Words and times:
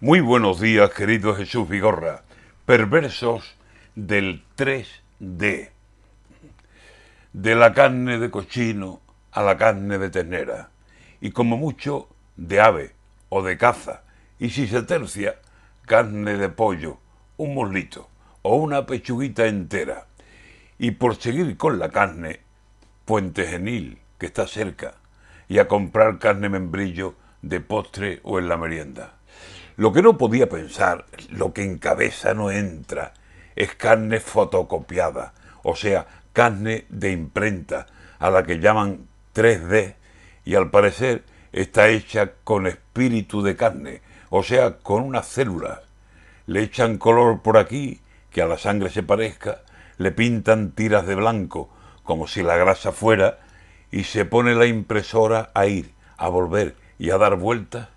Muy 0.00 0.20
buenos 0.20 0.60
días, 0.60 0.92
querido 0.92 1.34
Jesús 1.34 1.68
Vigorra. 1.68 2.22
Perversos 2.66 3.56
del 3.96 4.44
3D. 4.56 5.70
De 7.32 7.54
la 7.56 7.72
carne 7.72 8.20
de 8.20 8.30
cochino 8.30 9.00
a 9.32 9.42
la 9.42 9.56
carne 9.56 9.98
de 9.98 10.08
ternera. 10.08 10.70
Y 11.20 11.32
como 11.32 11.56
mucho, 11.56 12.08
de 12.36 12.60
ave 12.60 12.92
o 13.28 13.42
de 13.42 13.58
caza. 13.58 14.04
Y 14.38 14.50
si 14.50 14.68
se 14.68 14.82
tercia, 14.82 15.40
carne 15.84 16.36
de 16.36 16.48
pollo, 16.48 16.98
un 17.36 17.54
muslito 17.54 18.08
o 18.42 18.54
una 18.54 18.86
pechuguita 18.86 19.48
entera. 19.48 20.06
Y 20.78 20.92
por 20.92 21.16
seguir 21.16 21.56
con 21.56 21.80
la 21.80 21.88
carne, 21.88 22.38
Puente 23.04 23.48
Genil, 23.48 23.98
que 24.16 24.26
está 24.26 24.46
cerca, 24.46 24.94
y 25.48 25.58
a 25.58 25.66
comprar 25.66 26.20
carne 26.20 26.48
membrillo 26.48 27.16
de 27.42 27.58
postre 27.60 28.20
o 28.22 28.38
en 28.38 28.48
la 28.48 28.56
merienda. 28.56 29.17
Lo 29.78 29.92
que 29.92 30.02
no 30.02 30.18
podía 30.18 30.48
pensar, 30.48 31.04
lo 31.30 31.52
que 31.52 31.62
en 31.62 31.78
cabeza 31.78 32.34
no 32.34 32.50
entra, 32.50 33.14
es 33.54 33.76
carne 33.76 34.18
fotocopiada, 34.18 35.34
o 35.62 35.76
sea, 35.76 36.08
carne 36.32 36.86
de 36.88 37.12
imprenta, 37.12 37.86
a 38.18 38.28
la 38.30 38.42
que 38.42 38.58
llaman 38.58 39.06
3D, 39.36 39.94
y 40.44 40.56
al 40.56 40.72
parecer 40.72 41.22
está 41.52 41.90
hecha 41.90 42.32
con 42.42 42.66
espíritu 42.66 43.40
de 43.40 43.54
carne, 43.54 44.02
o 44.30 44.42
sea, 44.42 44.78
con 44.78 45.04
unas 45.04 45.28
células. 45.28 45.78
Le 46.46 46.62
echan 46.62 46.98
color 46.98 47.42
por 47.42 47.56
aquí, 47.56 48.00
que 48.32 48.42
a 48.42 48.46
la 48.46 48.58
sangre 48.58 48.90
se 48.90 49.04
parezca, 49.04 49.62
le 49.96 50.10
pintan 50.10 50.72
tiras 50.72 51.06
de 51.06 51.14
blanco, 51.14 51.70
como 52.02 52.26
si 52.26 52.42
la 52.42 52.56
grasa 52.56 52.90
fuera, 52.90 53.38
y 53.92 54.02
se 54.02 54.24
pone 54.24 54.56
la 54.56 54.66
impresora 54.66 55.52
a 55.54 55.66
ir, 55.66 55.94
a 56.16 56.28
volver 56.28 56.74
y 56.98 57.10
a 57.10 57.18
dar 57.18 57.36
vueltas, 57.36 57.90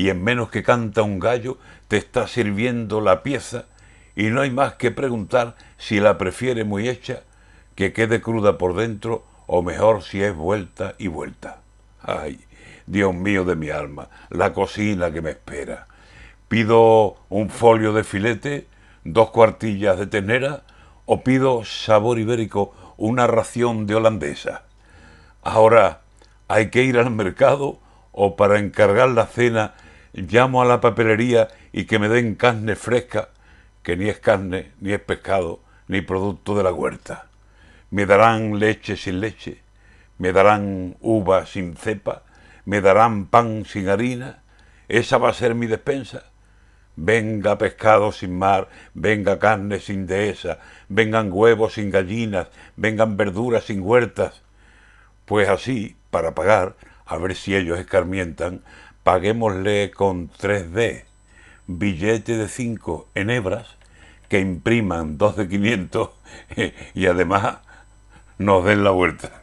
y 0.00 0.08
en 0.08 0.24
menos 0.24 0.48
que 0.48 0.62
canta 0.62 1.02
un 1.02 1.20
gallo 1.20 1.58
te 1.88 1.98
está 1.98 2.26
sirviendo 2.26 3.02
la 3.02 3.22
pieza, 3.22 3.66
y 4.16 4.30
no 4.30 4.40
hay 4.40 4.50
más 4.50 4.76
que 4.76 4.90
preguntar 4.90 5.56
si 5.76 6.00
la 6.00 6.16
prefiere 6.16 6.64
muy 6.64 6.88
hecha, 6.88 7.24
que 7.74 7.92
quede 7.92 8.22
cruda 8.22 8.56
por 8.56 8.74
dentro, 8.74 9.26
o 9.46 9.60
mejor 9.60 10.02
si 10.02 10.22
es 10.22 10.34
vuelta 10.34 10.94
y 10.96 11.08
vuelta. 11.08 11.60
Ay, 12.00 12.40
Dios 12.86 13.12
mío 13.12 13.44
de 13.44 13.56
mi 13.56 13.68
alma, 13.68 14.08
la 14.30 14.54
cocina 14.54 15.12
que 15.12 15.20
me 15.20 15.32
espera. 15.32 15.86
Pido 16.48 17.16
un 17.28 17.50
folio 17.50 17.92
de 17.92 18.02
filete, 18.02 18.68
dos 19.04 19.28
cuartillas 19.28 19.98
de 19.98 20.06
ternera, 20.06 20.62
o 21.04 21.22
pido 21.22 21.62
sabor 21.66 22.18
ibérico 22.18 22.74
una 22.96 23.26
ración 23.26 23.86
de 23.86 23.96
holandesa. 23.96 24.62
Ahora, 25.42 26.00
hay 26.48 26.70
que 26.70 26.84
ir 26.84 26.96
al 26.96 27.10
mercado 27.10 27.78
o 28.12 28.36
para 28.36 28.58
encargar 28.58 29.10
la 29.10 29.26
cena 29.26 29.74
llamo 30.12 30.62
a 30.62 30.64
la 30.64 30.80
papelería 30.80 31.48
y 31.72 31.84
que 31.84 31.98
me 31.98 32.08
den 32.08 32.34
carne 32.34 32.76
fresca, 32.76 33.28
que 33.82 33.96
ni 33.96 34.08
es 34.08 34.18
carne, 34.18 34.72
ni 34.80 34.92
es 34.92 35.00
pescado, 35.00 35.60
ni 35.88 36.00
producto 36.00 36.56
de 36.56 36.62
la 36.62 36.72
huerta. 36.72 37.26
Me 37.90 38.06
darán 38.06 38.58
leche 38.58 38.96
sin 38.96 39.20
leche, 39.20 39.60
me 40.18 40.32
darán 40.32 40.96
uva 41.00 41.46
sin 41.46 41.76
cepa, 41.76 42.22
me 42.64 42.80
darán 42.80 43.26
pan 43.26 43.64
sin 43.64 43.88
harina. 43.88 44.42
Esa 44.88 45.18
va 45.18 45.30
a 45.30 45.34
ser 45.34 45.54
mi 45.54 45.66
despensa. 45.66 46.24
Venga 46.96 47.56
pescado 47.56 48.12
sin 48.12 48.38
mar, 48.38 48.68
venga 48.92 49.38
carne 49.38 49.78
sin 49.78 50.06
dehesa, 50.06 50.58
vengan 50.88 51.30
huevos 51.32 51.74
sin 51.74 51.90
gallinas, 51.90 52.48
vengan 52.76 53.16
verduras 53.16 53.64
sin 53.64 53.80
huertas. 53.80 54.42
Pues 55.24 55.48
así, 55.48 55.96
para 56.10 56.34
pagar, 56.34 56.74
a 57.10 57.18
ver 57.18 57.34
si 57.34 57.56
ellos 57.56 57.78
escarmientan, 57.78 58.62
paguémosle 59.02 59.90
con 59.90 60.30
3D, 60.30 61.04
billete 61.66 62.36
de 62.36 62.48
5 62.48 63.08
en 63.16 63.30
hebras, 63.30 63.76
que 64.28 64.38
impriman 64.38 65.18
dos 65.18 65.36
de 65.36 65.48
500 65.48 66.10
y 66.94 67.06
además 67.06 67.58
nos 68.38 68.64
den 68.64 68.84
la 68.84 68.90
vuelta. 68.90 69.42